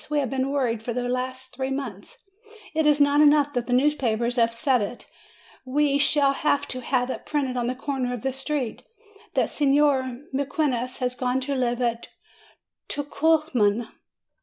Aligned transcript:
We 0.09 0.17
have 0.17 0.31
been 0.31 0.49
worried 0.49 0.81
for 0.81 0.93
the 0.93 1.07
last 1.07 1.53
three 1.55 1.69
months. 1.69 2.17
It 2.73 2.87
is 2.87 2.99
not 2.99 3.21
enough 3.21 3.53
that 3.53 3.67
the 3.67 3.71
newspapers 3.73 4.37
have 4.37 4.51
said 4.51 4.81
it. 4.81 5.05
W 5.67 5.87
T 5.89 5.93
e 5.93 5.97
shall 5.99 6.33
have 6.33 6.67
to 6.69 6.81
have 6.81 7.11
it 7.11 7.23
printed 7.27 7.55
on 7.55 7.67
the 7.67 7.75
corner 7.75 8.11
of 8.11 8.23
the 8.23 8.33
street, 8.33 8.81
that 9.35 9.47
Signor 9.47 10.21
Mequinez 10.33 10.97
has 10.97 11.13
gone 11.13 11.39
to 11.41 11.53
live 11.53 11.83
at 11.83 12.07
Tucuman!" 12.89 13.89